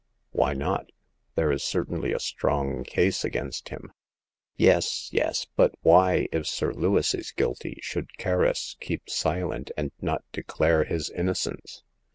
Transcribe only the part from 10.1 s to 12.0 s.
declare his innocence